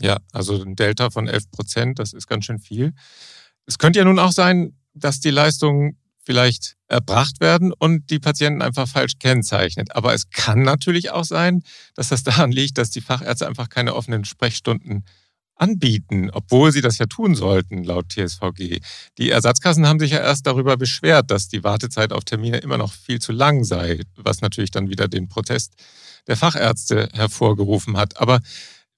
Ja, 0.00 0.16
also 0.32 0.60
ein 0.60 0.74
Delta 0.74 1.10
von 1.10 1.28
11 1.28 1.50
Prozent, 1.52 1.98
das 1.98 2.12
ist 2.12 2.26
ganz 2.26 2.44
schön 2.44 2.58
viel. 2.58 2.92
Es 3.66 3.78
könnte 3.78 4.00
ja 4.00 4.04
nun 4.04 4.18
auch 4.18 4.32
sein, 4.32 4.76
dass 4.94 5.20
die 5.20 5.30
Leistungen 5.30 5.98
vielleicht 6.24 6.76
erbracht 6.88 7.40
werden 7.40 7.72
und 7.72 8.10
die 8.10 8.18
Patienten 8.18 8.62
einfach 8.62 8.88
falsch 8.88 9.14
kennzeichnet. 9.18 9.94
Aber 9.94 10.14
es 10.14 10.30
kann 10.30 10.62
natürlich 10.62 11.10
auch 11.10 11.24
sein, 11.24 11.62
dass 11.94 12.08
das 12.08 12.22
daran 12.24 12.50
liegt, 12.50 12.78
dass 12.78 12.90
die 12.90 13.00
Fachärzte 13.00 13.46
einfach 13.46 13.68
keine 13.68 13.94
offenen 13.94 14.24
Sprechstunden 14.24 15.04
anbieten, 15.56 16.30
obwohl 16.32 16.72
sie 16.72 16.80
das 16.80 16.98
ja 16.98 17.06
tun 17.06 17.34
sollten, 17.34 17.84
laut 17.84 18.10
TSVG. 18.10 18.80
Die 19.18 19.30
Ersatzkassen 19.30 19.86
haben 19.86 20.00
sich 20.00 20.12
ja 20.12 20.18
erst 20.18 20.46
darüber 20.46 20.76
beschwert, 20.76 21.30
dass 21.30 21.48
die 21.48 21.64
Wartezeit 21.64 22.12
auf 22.12 22.24
Termine 22.24 22.58
immer 22.58 22.78
noch 22.78 22.92
viel 22.92 23.20
zu 23.20 23.32
lang 23.32 23.64
sei, 23.64 24.00
was 24.16 24.40
natürlich 24.40 24.70
dann 24.70 24.88
wieder 24.88 25.08
den 25.08 25.28
Protest 25.28 25.74
der 26.26 26.36
Fachärzte 26.36 27.08
hervorgerufen 27.14 27.96
hat. 27.96 28.20
Aber 28.20 28.40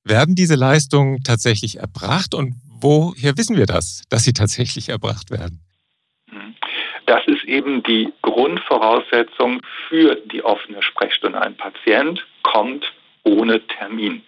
werden 0.04 0.34
diese 0.34 0.54
Leistungen 0.54 1.22
tatsächlich 1.24 1.78
erbracht 1.78 2.34
und 2.34 2.54
woher 2.64 3.36
wissen 3.36 3.56
wir 3.56 3.66
das, 3.66 4.02
dass 4.08 4.24
sie 4.24 4.32
tatsächlich 4.32 4.88
erbracht 4.88 5.30
werden? 5.30 5.60
Das 7.06 7.20
ist 7.26 7.44
eben 7.44 7.82
die 7.84 8.12
Grundvoraussetzung 8.22 9.62
für 9.88 10.16
die 10.32 10.42
offene 10.42 10.82
Sprechstunde. 10.82 11.40
Ein 11.40 11.56
Patient 11.56 12.24
kommt 12.42 12.84
ohne 13.26 13.60
Termin. 13.66 14.22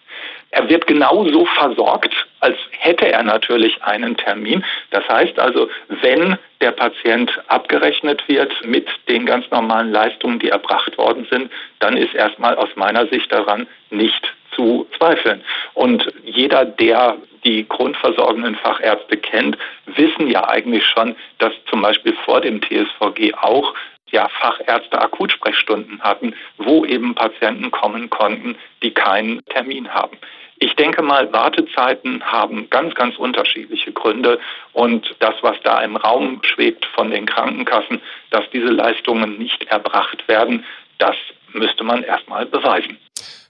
Er 0.51 0.67
wird 0.67 0.87
genauso 0.87 1.45
versorgt, 1.45 2.13
als 2.39 2.57
hätte 2.71 3.07
er 3.11 3.23
natürlich 3.23 3.81
einen 3.83 4.17
Termin. 4.17 4.65
Das 4.89 5.07
heißt 5.07 5.37
also, 5.39 5.69
wenn 5.87 6.37
der 6.59 6.71
Patient 6.71 7.31
abgerechnet 7.47 8.27
wird 8.27 8.51
mit 8.65 8.87
den 9.07 9.25
ganz 9.25 9.49
normalen 9.51 9.91
Leistungen, 9.91 10.39
die 10.39 10.49
erbracht 10.49 10.97
worden 10.97 11.27
sind, 11.29 11.51
dann 11.79 11.95
ist 11.95 12.15
erstmal 12.15 12.55
aus 12.55 12.69
meiner 12.75 13.07
Sicht 13.07 13.31
daran 13.31 13.67
nicht 13.91 14.33
zu 14.55 14.87
zweifeln. 14.97 15.41
Und 15.75 16.11
jeder, 16.25 16.65
der 16.65 17.17
die 17.43 17.67
grundversorgenden 17.67 18.55
Fachärzte 18.55 19.17
kennt, 19.17 19.57
wissen 19.85 20.29
ja 20.29 20.47
eigentlich 20.47 20.85
schon, 20.85 21.15
dass 21.37 21.53
zum 21.69 21.81
Beispiel 21.81 22.13
vor 22.25 22.41
dem 22.41 22.61
TSVG 22.61 23.33
auch 23.35 23.73
ja, 24.11 24.27
Fachärzte 24.41 24.99
Akutsprechstunden 24.99 26.01
hatten, 26.01 26.33
wo 26.57 26.85
eben 26.85 27.15
Patienten 27.15 27.71
kommen 27.71 28.09
konnten, 28.09 28.55
die 28.83 28.91
keinen 28.91 29.43
Termin 29.45 29.89
haben. 29.89 30.17
Ich 30.61 30.75
denke 30.75 31.01
mal, 31.01 31.31
Wartezeiten 31.31 32.21
haben 32.21 32.69
ganz, 32.69 32.93
ganz 32.95 33.15
unterschiedliche 33.17 33.93
Gründe. 33.93 34.39
Und 34.73 35.15
das, 35.19 35.35
was 35.41 35.55
da 35.63 35.81
im 35.81 35.95
Raum 35.95 36.41
schwebt 36.43 36.85
von 36.95 37.11
den 37.11 37.25
Krankenkassen, 37.25 38.01
dass 38.29 38.43
diese 38.51 38.67
Leistungen 38.67 39.37
nicht 39.37 39.63
erbracht 39.67 40.27
werden, 40.27 40.65
das 40.97 41.15
müsste 41.53 41.85
man 41.85 42.03
erstmal 42.03 42.45
beweisen. 42.45 42.97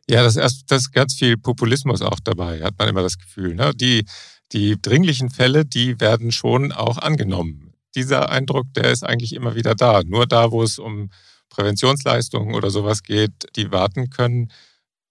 Ja, 0.08 0.24
das 0.24 0.36
ist, 0.36 0.66
das 0.70 0.82
ist 0.82 0.94
ganz 0.94 1.16
viel 1.18 1.38
Populismus 1.38 2.01
auch 2.01 2.20
dabei, 2.24 2.62
hat 2.62 2.74
man 2.78 2.89
immer 2.89 3.01
das 3.01 3.18
Gefühl. 3.18 3.56
Ne? 3.56 3.72
Die, 3.75 4.06
die 4.51 4.80
dringlichen 4.80 5.32
Fälle, 5.32 5.66
die 5.66 6.00
werden 6.00 6.32
schon 6.32 6.72
auch 6.72 7.00
angenommen. 7.00 7.69
Dieser 7.96 8.29
Eindruck, 8.29 8.65
der 8.75 8.91
ist 8.91 9.03
eigentlich 9.03 9.34
immer 9.34 9.55
wieder 9.55 9.75
da. 9.75 10.01
Nur 10.05 10.25
da, 10.27 10.51
wo 10.51 10.63
es 10.63 10.79
um 10.79 11.10
Präventionsleistungen 11.50 12.55
oder 12.55 12.69
sowas 12.69 13.03
geht, 13.03 13.31
die 13.55 13.72
warten 13.72 14.10
können, 14.10 14.51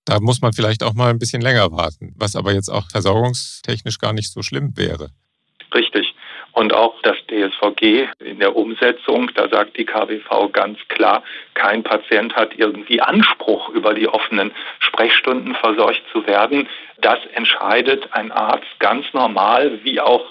da 0.04 0.20
muss 0.20 0.40
man 0.40 0.52
vielleicht 0.52 0.82
auch 0.82 0.94
mal 0.94 1.10
ein 1.10 1.18
bisschen 1.18 1.42
länger 1.42 1.70
warten, 1.72 2.14
was 2.16 2.34
aber 2.34 2.52
jetzt 2.54 2.70
auch 2.70 2.88
versorgungstechnisch 2.90 3.98
gar 3.98 4.12
nicht 4.12 4.32
so 4.32 4.42
schlimm 4.42 4.76
wäre. 4.76 5.10
Richtig. 5.74 6.14
Und 6.52 6.72
auch 6.74 6.94
das 7.02 7.16
DSVG 7.28 8.08
in 8.18 8.40
der 8.40 8.56
Umsetzung, 8.56 9.30
da 9.34 9.48
sagt 9.48 9.76
die 9.76 9.84
KWV 9.84 10.50
ganz 10.52 10.78
klar, 10.88 11.22
kein 11.54 11.84
Patient 11.84 12.34
hat 12.34 12.56
irgendwie 12.56 13.00
Anspruch, 13.00 13.68
über 13.68 13.94
die 13.94 14.08
offenen 14.08 14.50
Sprechstunden 14.80 15.54
versorgt 15.54 16.02
zu 16.10 16.26
werden. 16.26 16.68
Das 17.00 17.18
entscheidet 17.34 18.12
ein 18.12 18.32
Arzt 18.32 18.66
ganz 18.80 19.06
normal, 19.12 19.78
wie 19.84 20.00
auch 20.00 20.24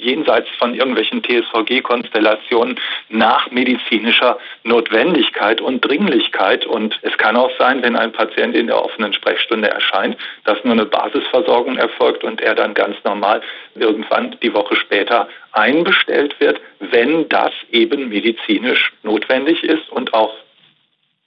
jenseits 0.00 0.48
von 0.58 0.74
irgendwelchen 0.74 1.22
TSVG-Konstellationen 1.22 2.78
nach 3.08 3.50
medizinischer 3.50 4.38
Notwendigkeit 4.64 5.60
und 5.60 5.84
Dringlichkeit. 5.84 6.64
Und 6.64 6.98
es 7.02 7.16
kann 7.18 7.36
auch 7.36 7.50
sein, 7.58 7.82
wenn 7.82 7.96
ein 7.96 8.12
Patient 8.12 8.54
in 8.54 8.68
der 8.68 8.82
offenen 8.82 9.12
Sprechstunde 9.12 9.68
erscheint, 9.68 10.16
dass 10.44 10.62
nur 10.64 10.72
eine 10.72 10.86
Basisversorgung 10.86 11.76
erfolgt 11.76 12.24
und 12.24 12.40
er 12.40 12.54
dann 12.54 12.74
ganz 12.74 12.96
normal 13.04 13.42
irgendwann 13.74 14.36
die 14.42 14.52
Woche 14.52 14.76
später 14.76 15.28
einbestellt 15.52 16.38
wird, 16.40 16.60
wenn 16.78 17.28
das 17.28 17.52
eben 17.70 18.08
medizinisch 18.08 18.92
notwendig 19.02 19.62
ist 19.62 19.88
und 19.90 20.14
auch 20.14 20.32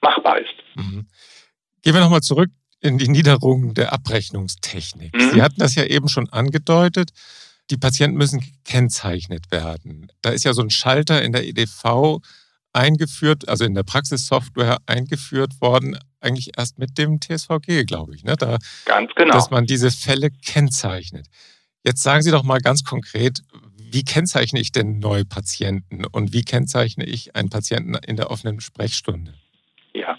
machbar 0.02 0.40
ist. 0.40 0.54
Mhm. 0.76 1.08
Gehen 1.84 1.94
wir 1.94 2.02
nochmal 2.02 2.22
zurück 2.22 2.50
in 2.82 2.98
die 2.98 3.08
Niederung 3.08 3.74
der 3.74 3.94
Abrechnungstechnik. 3.94 5.16
Mhm. 5.16 5.32
Sie 5.32 5.42
hatten 5.42 5.60
das 5.60 5.76
ja 5.76 5.86
eben 5.86 6.10
schon 6.10 6.30
angedeutet 6.30 7.12
die 7.70 7.78
Patienten 7.78 8.18
müssen 8.18 8.40
gekennzeichnet 8.40 9.52
werden. 9.52 10.12
Da 10.22 10.32
ist 10.32 10.44
ja 10.44 10.54
so 10.54 10.62
ein 10.62 10.70
Schalter 10.70 11.22
in 11.22 11.32
der 11.32 11.46
EDV 11.46 12.20
eingeführt, 12.74 13.48
also 13.48 13.66
in 13.66 13.76
der 13.76 13.84
Praxissoftware 13.84 14.78
eingeführt 14.86 15.62
worden, 15.62 15.98
eigentlich 16.20 16.52
erst 16.58 16.80
mit 16.80 16.98
dem 16.98 17.20
TSVG, 17.22 17.86
glaube 17.86 18.16
ich. 18.16 18.24
Ne? 18.24 18.36
Da, 18.38 18.58
ganz 18.86 19.14
genau. 19.16 19.34
Dass 19.34 19.52
man 19.52 19.66
diese 19.66 19.92
Fälle 19.92 20.30
kennzeichnet. 20.32 21.28
Jetzt 21.84 22.02
sagen 22.02 22.22
Sie 22.22 22.32
doch 22.32 22.44
mal 22.44 22.60
ganz 22.60 22.84
konkret, 22.84 23.42
wie 23.78 24.04
kennzeichne 24.04 24.60
ich 24.60 24.72
denn 24.72 25.00
neue 25.00 25.26
Patienten 25.26 26.06
und 26.06 26.34
wie 26.34 26.44
kennzeichne 26.44 27.06
ich 27.06 27.36
einen 27.36 27.50
Patienten 27.50 27.96
in 27.96 28.16
der 28.16 28.32
offenen 28.32 28.60
Sprechstunde? 28.60 29.34
Ja, 29.94 30.18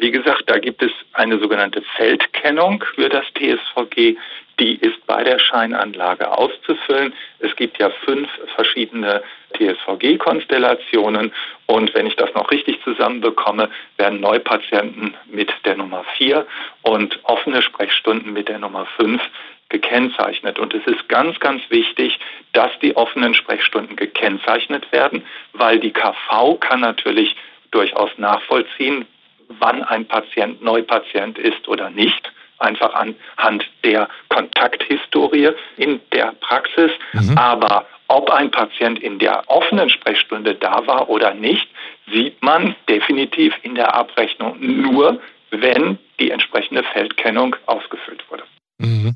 wie 0.00 0.10
gesagt, 0.10 0.44
da 0.46 0.58
gibt 0.58 0.82
es 0.82 0.90
eine 1.12 1.38
sogenannte 1.38 1.82
Feldkennung 1.96 2.82
für 2.94 3.10
das 3.10 3.24
TSVG. 3.34 4.16
Die 4.60 4.74
ist 4.74 5.06
bei 5.06 5.24
der 5.24 5.38
Scheinanlage 5.38 6.30
auszufüllen. 6.30 7.14
Es 7.38 7.56
gibt 7.56 7.78
ja 7.78 7.88
fünf 8.04 8.28
verschiedene 8.54 9.22
TSVG-Konstellationen 9.54 11.32
und 11.66 11.94
wenn 11.94 12.06
ich 12.06 12.14
das 12.16 12.32
noch 12.34 12.50
richtig 12.50 12.78
zusammenbekomme, 12.84 13.70
werden 13.96 14.20
Neupatienten 14.20 15.14
mit 15.26 15.50
der 15.64 15.76
Nummer 15.76 16.04
4 16.18 16.46
und 16.82 17.18
offene 17.22 17.62
Sprechstunden 17.62 18.34
mit 18.34 18.48
der 18.48 18.58
Nummer 18.58 18.86
5 18.98 19.22
gekennzeichnet. 19.70 20.58
Und 20.58 20.74
es 20.74 20.86
ist 20.86 21.08
ganz, 21.08 21.40
ganz 21.40 21.62
wichtig, 21.70 22.18
dass 22.52 22.70
die 22.80 22.94
offenen 22.96 23.32
Sprechstunden 23.32 23.96
gekennzeichnet 23.96 24.92
werden, 24.92 25.24
weil 25.54 25.80
die 25.80 25.92
KV 25.92 26.56
kann 26.60 26.80
natürlich 26.80 27.34
durchaus 27.70 28.10
nachvollziehen, 28.18 29.06
wann 29.48 29.82
ein 29.84 30.06
Patient 30.06 30.62
Neupatient 30.62 31.38
ist 31.38 31.66
oder 31.66 31.88
nicht 31.88 32.30
einfach 32.60 32.94
anhand 32.94 33.64
der 33.84 34.08
Kontakthistorie 34.28 35.50
in 35.76 36.00
der 36.12 36.32
Praxis. 36.40 36.90
Mhm. 37.12 37.36
Aber 37.36 37.86
ob 38.08 38.30
ein 38.30 38.50
Patient 38.50 38.98
in 38.98 39.18
der 39.18 39.48
offenen 39.48 39.88
Sprechstunde 39.88 40.54
da 40.54 40.86
war 40.86 41.08
oder 41.08 41.34
nicht, 41.34 41.68
sieht 42.12 42.42
man 42.42 42.74
definitiv 42.88 43.54
in 43.62 43.74
der 43.74 43.94
Abrechnung 43.94 44.56
nur, 44.60 45.20
wenn 45.50 45.98
die 46.18 46.30
entsprechende 46.30 46.82
Feldkennung 46.92 47.56
ausgefüllt 47.66 48.24
wurde. 48.30 48.44
Mhm. 48.78 49.14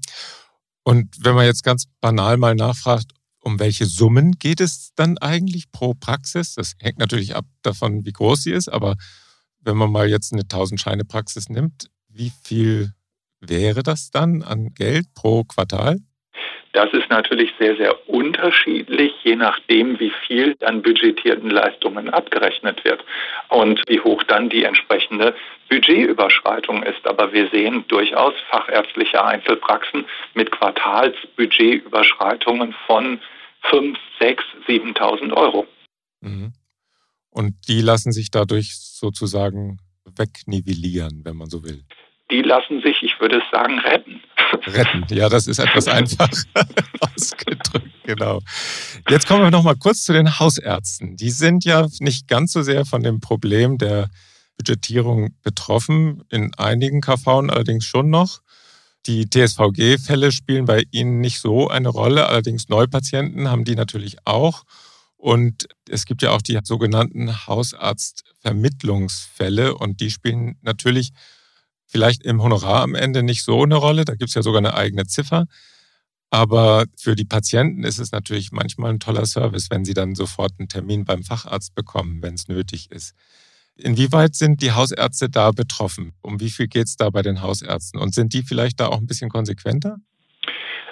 Und 0.84 1.08
wenn 1.20 1.34
man 1.34 1.46
jetzt 1.46 1.64
ganz 1.64 1.86
banal 2.00 2.36
mal 2.36 2.54
nachfragt, 2.54 3.12
um 3.40 3.58
welche 3.58 3.84
Summen 3.84 4.32
geht 4.38 4.60
es 4.60 4.92
dann 4.94 5.18
eigentlich 5.18 5.70
pro 5.70 5.94
Praxis? 5.94 6.54
Das 6.54 6.74
hängt 6.80 6.98
natürlich 6.98 7.36
ab 7.36 7.44
davon, 7.62 8.04
wie 8.06 8.12
groß 8.12 8.42
sie 8.42 8.52
ist, 8.52 8.68
aber 8.68 8.96
wenn 9.60 9.76
man 9.76 9.90
mal 9.90 10.08
jetzt 10.08 10.32
eine 10.32 10.42
1000 10.42 10.80
Scheine 10.80 11.04
Praxis 11.04 11.48
nimmt, 11.48 11.88
wie 12.08 12.32
viel 12.42 12.92
wäre 13.48 13.82
das 13.82 14.10
dann 14.10 14.42
an 14.42 14.74
Geld 14.74 15.06
pro 15.14 15.44
Quartal? 15.44 15.98
Das 16.74 16.92
ist 16.92 17.08
natürlich 17.08 17.50
sehr, 17.60 17.76
sehr 17.76 18.08
unterschiedlich, 18.08 19.12
je 19.22 19.36
nachdem, 19.36 20.00
wie 20.00 20.10
viel 20.26 20.56
an 20.60 20.82
budgetierten 20.82 21.48
Leistungen 21.48 22.10
abgerechnet 22.10 22.84
wird 22.84 23.04
und 23.48 23.80
wie 23.86 24.00
hoch 24.00 24.24
dann 24.24 24.50
die 24.50 24.64
entsprechende 24.64 25.36
Budgetüberschreitung 25.68 26.82
ist. 26.82 27.06
Aber 27.06 27.32
wir 27.32 27.48
sehen 27.50 27.84
durchaus 27.86 28.34
fachärztliche 28.50 29.24
Einzelpraxen 29.24 30.04
mit 30.34 30.50
Quartalsbudgetüberschreitungen 30.50 32.74
von 32.88 33.20
5, 33.70 33.96
6, 34.18 34.42
7.000 34.66 35.32
Euro. 35.32 35.68
Mhm. 36.22 36.54
Und 37.30 37.54
die 37.68 37.82
lassen 37.82 38.10
sich 38.10 38.32
dadurch 38.32 38.76
sozusagen 38.76 39.78
wegnivellieren, 40.16 41.24
wenn 41.24 41.36
man 41.36 41.48
so 41.48 41.62
will. 41.62 41.84
Die 42.30 42.42
lassen 42.42 42.80
sich, 42.82 43.02
ich 43.02 43.20
würde 43.20 43.42
sagen, 43.52 43.78
retten. 43.80 44.22
Retten, 44.66 45.04
ja, 45.14 45.28
das 45.28 45.46
ist 45.46 45.58
etwas 45.58 45.88
einfach 45.88 46.30
ausgedrückt, 47.00 47.90
genau. 48.04 48.40
Jetzt 49.08 49.28
kommen 49.28 49.42
wir 49.42 49.50
noch 49.50 49.62
mal 49.62 49.76
kurz 49.76 50.04
zu 50.04 50.12
den 50.12 50.38
Hausärzten. 50.38 51.16
Die 51.16 51.30
sind 51.30 51.64
ja 51.64 51.86
nicht 52.00 52.28
ganz 52.28 52.52
so 52.52 52.62
sehr 52.62 52.86
von 52.86 53.02
dem 53.02 53.20
Problem 53.20 53.78
der 53.78 54.08
Budgetierung 54.56 55.34
betroffen, 55.42 56.22
in 56.30 56.54
einigen 56.54 57.00
KV 57.00 57.50
allerdings 57.50 57.84
schon 57.84 58.10
noch. 58.10 58.40
Die 59.06 59.28
TSVG-Fälle 59.28 60.32
spielen 60.32 60.64
bei 60.64 60.84
Ihnen 60.90 61.20
nicht 61.20 61.40
so 61.40 61.68
eine 61.68 61.90
Rolle, 61.90 62.26
allerdings 62.26 62.70
Neupatienten 62.70 63.50
haben 63.50 63.64
die 63.64 63.74
natürlich 63.74 64.16
auch. 64.24 64.62
Und 65.18 65.68
es 65.88 66.06
gibt 66.06 66.22
ja 66.22 66.30
auch 66.30 66.42
die 66.42 66.58
sogenannten 66.62 67.46
Hausarztvermittlungsfälle 67.46 69.74
und 69.74 70.00
die 70.00 70.10
spielen 70.10 70.56
natürlich 70.62 71.10
vielleicht 71.86 72.22
im 72.24 72.42
Honorar 72.42 72.82
am 72.82 72.94
Ende 72.94 73.22
nicht 73.22 73.44
so 73.44 73.62
eine 73.62 73.76
Rolle. 73.76 74.04
Da 74.04 74.14
gibt 74.14 74.28
es 74.28 74.34
ja 74.34 74.42
sogar 74.42 74.58
eine 74.58 74.74
eigene 74.74 75.06
Ziffer. 75.06 75.46
Aber 76.30 76.86
für 76.96 77.14
die 77.14 77.24
Patienten 77.24 77.84
ist 77.84 77.98
es 77.98 78.10
natürlich 78.10 78.50
manchmal 78.50 78.90
ein 78.90 79.00
toller 79.00 79.24
Service, 79.24 79.70
wenn 79.70 79.84
sie 79.84 79.94
dann 79.94 80.14
sofort 80.14 80.52
einen 80.58 80.68
Termin 80.68 81.04
beim 81.04 81.22
Facharzt 81.22 81.74
bekommen, 81.74 82.22
wenn 82.22 82.34
es 82.34 82.48
nötig 82.48 82.90
ist. 82.90 83.14
Inwieweit 83.76 84.34
sind 84.34 84.62
die 84.62 84.72
Hausärzte 84.72 85.28
da 85.28 85.50
betroffen? 85.50 86.12
Um 86.22 86.40
wie 86.40 86.50
viel 86.50 86.68
geht 86.68 86.86
es 86.86 86.96
da 86.96 87.10
bei 87.10 87.22
den 87.22 87.42
Hausärzten? 87.42 88.00
Und 88.00 88.14
sind 88.14 88.32
die 88.32 88.42
vielleicht 88.42 88.80
da 88.80 88.88
auch 88.88 88.98
ein 88.98 89.06
bisschen 89.06 89.30
konsequenter? 89.30 89.98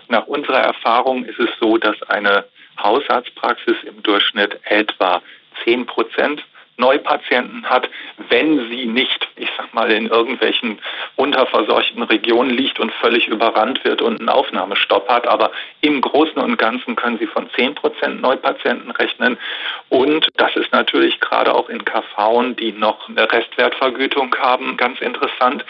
Nach 0.08 0.26
unserer 0.26 0.60
Erfahrung 0.60 1.24
ist 1.24 1.38
es 1.38 1.50
so, 1.60 1.76
dass 1.78 2.00
eine 2.02 2.44
Hausarztpraxis 2.82 3.76
im 3.86 4.02
Durchschnitt 4.02 4.60
etwa 4.64 5.22
10 5.64 5.86
Prozent 5.86 6.42
Neupatienten 6.76 7.64
hat, 7.68 7.88
wenn 8.28 8.68
sie 8.68 8.86
nicht, 8.86 9.28
ich 9.36 9.48
sag 9.56 9.72
mal, 9.74 9.90
in 9.90 10.06
irgendwelchen 10.06 10.78
unterversorgten 11.16 12.02
Regionen 12.02 12.50
liegt 12.50 12.80
und 12.80 12.92
völlig 12.94 13.28
überrannt 13.28 13.84
wird 13.84 14.02
und 14.02 14.20
einen 14.20 14.28
Aufnahmestopp 14.28 15.08
hat. 15.08 15.26
Aber 15.26 15.52
im 15.80 16.00
Großen 16.00 16.38
und 16.38 16.56
Ganzen 16.56 16.96
können 16.96 17.18
sie 17.18 17.26
von 17.26 17.48
10 17.50 17.74
Prozent 17.74 18.20
Neupatienten 18.20 18.90
rechnen. 18.92 19.38
Und 19.88 20.28
das 20.36 20.54
ist 20.56 20.72
natürlich 20.72 21.20
gerade 21.20 21.54
auch 21.54 21.68
in 21.68 21.84
KV, 21.84 22.54
die 22.58 22.72
noch 22.72 23.08
eine 23.08 23.30
Restwertvergütung 23.30 24.34
haben, 24.38 24.76
ganz 24.76 25.00
interessant. 25.00 25.64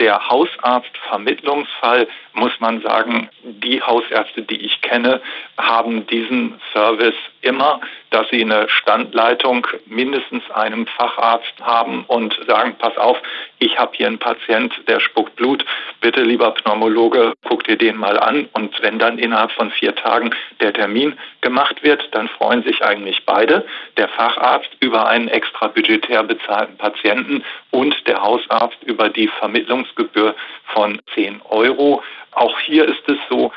Der 0.00 0.28
Hausarztvermittlungsfall, 0.28 2.08
muss 2.38 2.52
man 2.60 2.80
sagen, 2.82 3.28
die 3.42 3.82
Hausärzte, 3.82 4.42
die 4.42 4.60
ich 4.64 4.80
kenne, 4.82 5.20
haben 5.58 6.06
diesen 6.06 6.60
Service 6.72 7.14
immer, 7.42 7.80
dass 8.10 8.28
sie 8.30 8.42
eine 8.42 8.68
Standleitung 8.68 9.66
mindestens 9.86 10.48
einem 10.50 10.86
Facharzt 10.86 11.54
haben 11.60 12.04
und 12.06 12.38
sagen, 12.46 12.76
pass 12.78 12.96
auf, 12.96 13.18
ich 13.60 13.78
habe 13.78 13.96
hier 13.96 14.06
einen 14.06 14.18
Patient, 14.18 14.72
der 14.86 15.00
spuckt 15.00 15.36
Blut, 15.36 15.64
bitte 16.00 16.22
lieber 16.22 16.52
Pneumologe, 16.52 17.34
guck 17.44 17.64
dir 17.64 17.76
den 17.76 17.96
mal 17.96 18.18
an. 18.18 18.48
Und 18.52 18.80
wenn 18.82 18.98
dann 18.98 19.18
innerhalb 19.18 19.50
von 19.52 19.70
vier 19.70 19.94
Tagen 19.94 20.30
der 20.60 20.72
Termin 20.72 21.18
gemacht 21.40 21.82
wird, 21.82 22.08
dann 22.12 22.28
freuen 22.28 22.62
sich 22.62 22.82
eigentlich 22.82 23.24
beide, 23.26 23.66
der 23.96 24.08
Facharzt 24.08 24.70
über 24.80 25.08
einen 25.08 25.28
extra 25.28 25.68
budgetär 25.68 26.22
bezahlten 26.22 26.76
Patienten 26.76 27.44
und 27.70 27.94
der 28.06 28.22
Hausarzt 28.22 28.82
über 28.84 29.08
die 29.08 29.28
Vermittlungsgebühr 29.28 30.34
von 30.72 31.00
10 31.14 31.42
Euro. 31.42 32.02
Auch 32.32 32.58
hier 32.60 32.86
ist 32.86 33.08
es 33.08 33.18
so, 33.28 33.52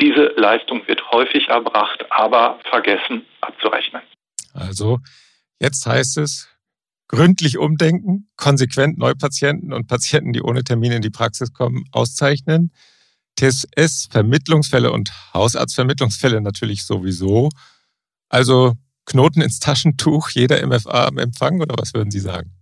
diese 0.00 0.34
Leistung 0.36 0.86
wird 0.86 1.10
häufig 1.10 1.48
erbracht, 1.48 2.04
aber 2.10 2.58
vergessen 2.68 3.24
abzurechnen. 3.40 4.02
Also 4.54 4.98
jetzt 5.58 5.86
heißt 5.86 6.18
es, 6.18 6.55
gründlich 7.08 7.58
umdenken, 7.58 8.28
konsequent 8.36 8.98
Neupatienten 8.98 9.72
und 9.72 9.86
Patienten, 9.86 10.32
die 10.32 10.42
ohne 10.42 10.64
Termin 10.64 10.92
in 10.92 11.02
die 11.02 11.10
Praxis 11.10 11.52
kommen, 11.52 11.84
auszeichnen. 11.92 12.72
TSS, 13.38 14.08
Vermittlungsfälle 14.10 14.90
und 14.90 15.12
Hausarztvermittlungsfälle 15.34 16.40
natürlich 16.40 16.84
sowieso. 16.84 17.50
Also 18.28 18.74
Knoten 19.04 19.40
ins 19.40 19.60
Taschentuch, 19.60 20.30
jeder 20.30 20.66
MFA 20.66 21.06
am 21.06 21.18
Empfang 21.18 21.60
oder 21.60 21.76
was 21.78 21.94
würden 21.94 22.10
Sie 22.10 22.18
sagen? 22.18 22.56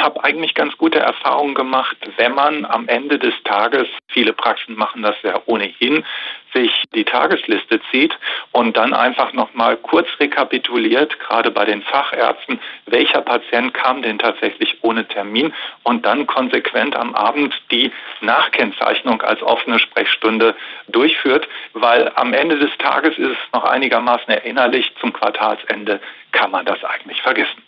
habe 0.00 0.24
eigentlich 0.24 0.54
ganz 0.54 0.76
gute 0.76 0.98
Erfahrungen 0.98 1.54
gemacht, 1.54 1.96
wenn 2.16 2.34
man 2.34 2.64
am 2.64 2.88
Ende 2.88 3.18
des 3.18 3.34
Tages, 3.44 3.86
viele 4.08 4.32
Praxen 4.32 4.74
machen 4.74 5.02
das 5.02 5.14
ja 5.22 5.40
ohnehin, 5.46 6.04
sich 6.52 6.70
die 6.94 7.04
Tagesliste 7.04 7.80
zieht 7.90 8.16
und 8.52 8.76
dann 8.76 8.94
einfach 8.94 9.32
nochmal 9.32 9.76
kurz 9.76 10.08
rekapituliert, 10.18 11.18
gerade 11.20 11.50
bei 11.50 11.64
den 11.64 11.82
Fachärzten, 11.82 12.60
welcher 12.86 13.22
Patient 13.22 13.74
kam 13.74 14.02
denn 14.02 14.18
tatsächlich 14.18 14.78
ohne 14.82 15.06
Termin 15.06 15.52
und 15.82 16.04
dann 16.04 16.26
konsequent 16.26 16.96
am 16.96 17.14
Abend 17.14 17.54
die 17.70 17.92
Nachkennzeichnung 18.20 19.22
als 19.22 19.42
offene 19.42 19.78
Sprechstunde 19.78 20.54
durchführt, 20.88 21.48
weil 21.72 22.10
am 22.16 22.32
Ende 22.32 22.58
des 22.58 22.70
Tages 22.78 23.16
ist 23.18 23.30
es 23.30 23.52
noch 23.52 23.64
einigermaßen 23.64 24.28
erinnerlich, 24.28 24.92
zum 25.00 25.12
Quartalsende 25.12 26.00
kann 26.32 26.50
man 26.50 26.64
das 26.66 26.82
eigentlich 26.84 27.20
vergessen. 27.22 27.62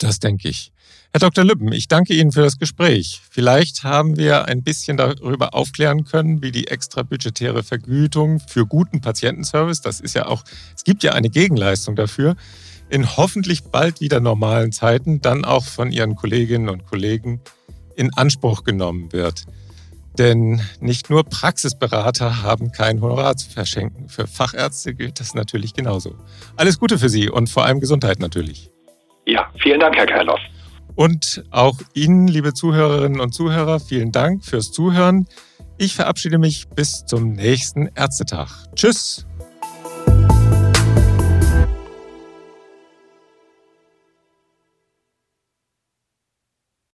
Das 0.00 0.20
denke 0.20 0.48
ich. 0.48 0.70
Herr 1.10 1.20
Dr. 1.20 1.42
Lübben, 1.42 1.72
ich 1.72 1.88
danke 1.88 2.12
Ihnen 2.12 2.32
für 2.32 2.42
das 2.42 2.58
Gespräch. 2.58 3.22
Vielleicht 3.30 3.82
haben 3.82 4.18
wir 4.18 4.44
ein 4.44 4.62
bisschen 4.62 4.98
darüber 4.98 5.54
aufklären 5.54 6.04
können, 6.04 6.42
wie 6.42 6.52
die 6.52 6.66
extrabudgetäre 6.66 7.62
Vergütung 7.62 8.40
für 8.40 8.66
guten 8.66 9.00
Patientenservice, 9.00 9.80
das 9.80 10.00
ist 10.00 10.14
ja 10.14 10.26
auch, 10.26 10.44
es 10.76 10.84
gibt 10.84 11.02
ja 11.02 11.12
eine 11.12 11.30
Gegenleistung 11.30 11.96
dafür, 11.96 12.36
in 12.90 13.16
hoffentlich 13.16 13.64
bald 13.64 14.02
wieder 14.02 14.20
normalen 14.20 14.70
Zeiten 14.70 15.22
dann 15.22 15.46
auch 15.46 15.64
von 15.64 15.92
Ihren 15.92 16.14
Kolleginnen 16.14 16.68
und 16.68 16.84
Kollegen 16.84 17.40
in 17.96 18.12
Anspruch 18.14 18.62
genommen 18.62 19.10
wird. 19.10 19.46
Denn 20.18 20.60
nicht 20.80 21.08
nur 21.08 21.24
Praxisberater 21.24 22.42
haben 22.42 22.70
kein 22.70 23.00
Honorar 23.00 23.36
zu 23.36 23.48
verschenken. 23.48 24.10
Für 24.10 24.26
Fachärzte 24.26 24.94
gilt 24.94 25.20
das 25.20 25.34
natürlich 25.34 25.72
genauso. 25.72 26.16
Alles 26.56 26.78
Gute 26.78 26.98
für 26.98 27.08
Sie 27.08 27.30
und 27.30 27.48
vor 27.48 27.64
allem 27.64 27.80
Gesundheit 27.80 28.18
natürlich. 28.18 28.70
Ja, 29.26 29.50
vielen 29.62 29.80
Dank, 29.80 29.96
Herr 29.96 30.06
Kailos. 30.06 30.40
Und 30.98 31.44
auch 31.52 31.78
Ihnen, 31.94 32.26
liebe 32.26 32.54
Zuhörerinnen 32.54 33.20
und 33.20 33.32
Zuhörer, 33.32 33.78
vielen 33.78 34.10
Dank 34.10 34.44
fürs 34.44 34.72
Zuhören. 34.72 35.28
Ich 35.76 35.94
verabschiede 35.94 36.38
mich 36.38 36.66
bis 36.70 37.06
zum 37.06 37.34
nächsten 37.34 37.86
Ärztetag. 37.94 38.48
Tschüss. 38.74 39.24